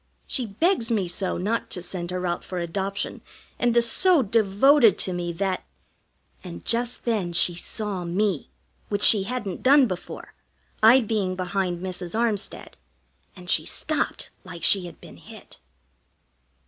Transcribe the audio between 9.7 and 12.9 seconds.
before, I being behind Mrs. Armstead,